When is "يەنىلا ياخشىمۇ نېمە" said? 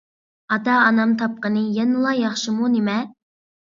1.77-2.97